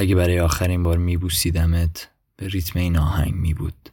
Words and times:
اگه 0.00 0.14
برای 0.14 0.40
آخرین 0.40 0.82
بار 0.82 0.98
میبوسیدمت 0.98 2.08
به 2.36 2.48
ریتم 2.48 2.78
این 2.78 2.98
آهنگ 2.98 3.34
میبود. 3.34 3.90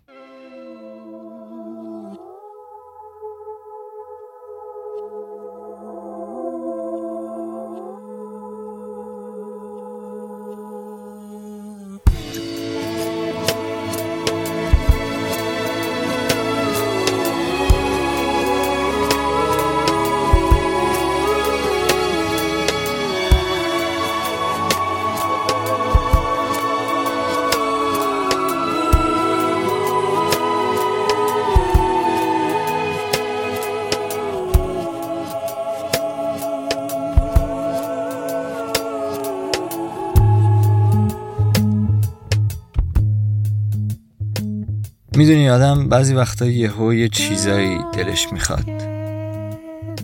می‌دونی 45.18 45.50
آدم 45.50 45.90
بعضی 45.90 46.14
وقتا 46.14 46.46
یهو 46.46 46.94
یه 46.94 47.10
چیزایی 47.10 47.78
دلش 47.94 48.28
می‌خواد. 48.32 48.66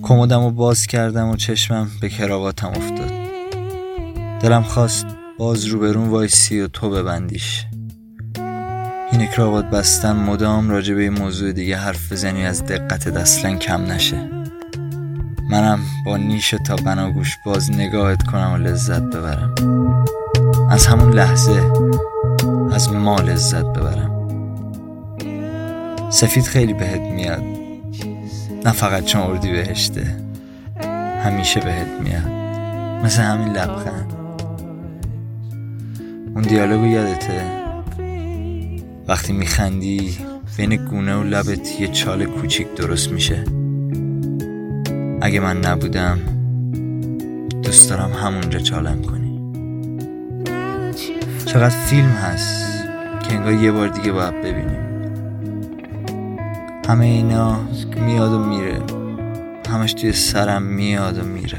کمدم 0.02 0.44
رو 0.44 0.52
باز 0.52 0.88
کردم 0.88 1.30
و 1.30 1.36
چشمم 1.36 1.88
به 2.02 2.10
کراواتم 2.10 2.68
افتاد. 2.68 3.12
دلم 4.42 4.64
خواست 4.64 5.06
باز 5.40 5.66
روبرون 5.66 6.10
وایسی 6.10 6.62
و 6.62 6.68
تو 6.68 6.90
ببندیش. 6.90 7.66
این 9.12 9.28
کراوات 9.28 9.66
بستن 9.66 10.16
مدام 10.16 10.70
راجع 10.70 10.94
به 10.96 11.10
موضوع 11.10 11.52
دیگه 11.52 11.78
حرف 11.78 12.12
بزنی 12.12 12.46
از 12.46 12.66
دقت 12.66 13.08
اصلا 13.08 13.56
کم 13.56 13.82
نشه. 13.82 14.30
منم 15.50 15.80
با 16.06 16.18
نیش 16.18 16.56
تا 16.66 16.76
بناگوش 16.76 17.38
باز 17.46 17.72
نگاهت 17.72 18.24
کنم 18.24 18.52
و 18.54 18.58
لذت 18.58 19.02
ببرم. 19.02 19.56
از 20.70 20.88
همون 20.88 21.14
لحظه 21.14 21.72
از 22.72 22.92
ما 22.92 23.16
لذت 23.16 23.66
ببرم. 23.66 24.13
سفید 26.14 26.44
خیلی 26.44 26.74
بهت 26.74 27.02
میاد. 27.02 27.44
نه 28.66 28.72
فقط 28.72 29.04
چون 29.04 29.22
اردی 29.22 29.52
بهشته. 29.52 30.16
همیشه 31.24 31.60
بهت 31.60 31.88
میاد. 32.04 32.32
مثل 33.06 33.22
همین 33.22 33.48
لبخند. 33.48 34.14
اون 36.36 36.42
دیالوگو 36.42 36.86
یادته؟ 36.86 37.42
وقتی 39.08 39.34
میخندی 39.34 40.18
بین 40.58 40.76
گونه 40.76 41.16
و 41.16 41.24
لبت 41.24 41.82
یه 41.82 41.88
چال 41.88 42.26
کوچیک 42.26 42.76
درست 42.76 43.12
میشه. 43.12 43.44
اگه 45.22 45.40
من 45.40 45.58
نبودم 45.58 46.20
دوست 47.64 47.90
دارم 47.90 48.12
همونجا 48.12 48.60
چالم 48.60 49.02
کنی. 49.02 49.40
چقدر 51.46 51.70
فیلم 51.70 52.12
هست 52.12 52.84
که 53.24 53.36
انگار 53.36 53.54
یه 53.54 53.72
بار 53.72 53.88
دیگه 53.88 54.12
باید 54.12 54.42
ببینیم. 54.42 54.93
همه 56.88 57.06
اینا 57.06 57.60
میاد 58.06 58.32
و 58.32 58.40
میره. 58.40 58.82
همش 59.70 59.94
توی 59.94 60.12
سرم 60.12 60.64
میاد 60.64 61.18
و 61.18 61.24
میره. 61.24 61.58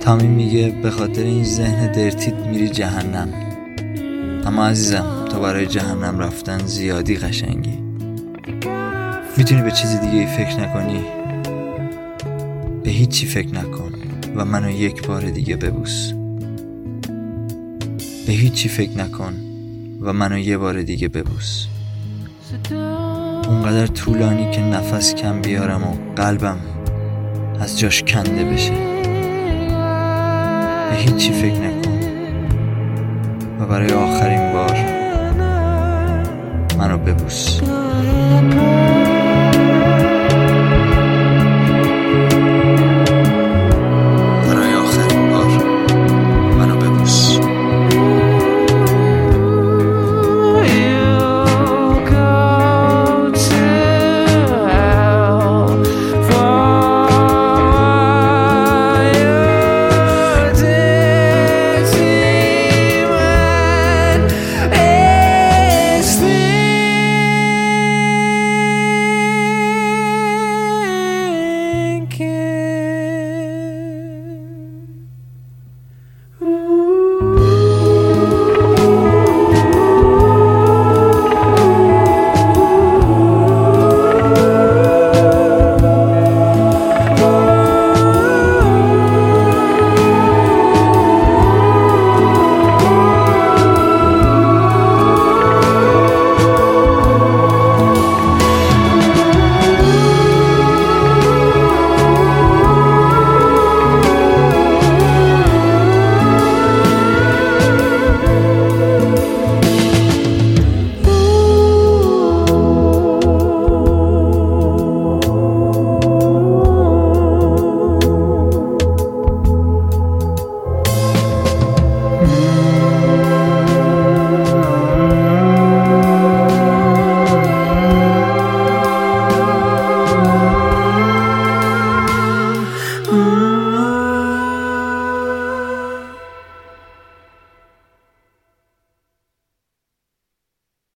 تامی 0.00 0.26
میگه 0.26 0.74
به 0.82 0.90
خاطر 0.90 1.22
این 1.22 1.44
ذهن 1.44 1.92
درتیت 1.92 2.34
میری 2.34 2.68
جهنم. 2.68 3.28
اما 4.46 4.66
عزیزم 4.66 5.24
تو 5.30 5.40
برای 5.40 5.66
جهنم 5.66 6.18
رفتن 6.18 6.58
زیادی 6.58 7.16
قشنگی. 7.16 7.78
می‌تونی 9.36 9.62
به 9.62 9.70
چیز 9.70 10.00
دیگه 10.00 10.26
فکر 10.26 10.60
نکنی؟ 10.60 11.04
به 12.84 12.90
هیچی 12.90 13.26
فکر 13.26 13.54
نکن 13.54 13.92
و 14.36 14.44
منو 14.44 14.70
یک 14.70 15.06
بار 15.06 15.30
دیگه 15.30 15.56
ببوس. 15.56 16.12
به 18.26 18.32
هیچی 18.32 18.68
فکر 18.68 18.98
نکن 18.98 19.34
و 20.00 20.12
منو 20.12 20.38
یه 20.38 20.58
بار 20.58 20.82
دیگه 20.82 21.08
ببوس. 21.08 21.66
اونقدر 23.48 23.86
طولانی 23.86 24.50
که 24.50 24.60
نفس 24.60 25.14
کم 25.14 25.40
بیارم 25.40 25.84
و 25.84 25.96
قلبم 26.16 26.58
از 27.60 27.78
جاش 27.78 28.02
کنده 28.02 28.44
بشه. 28.44 28.72
به 30.90 30.96
هیچی 30.96 31.32
فکر 31.32 31.60
نکن. 31.60 31.98
و 33.60 33.66
برای 33.66 33.92
آخرین 33.92 34.52
بار 34.52 34.76
منو 36.78 36.98
ببوس. 36.98 37.60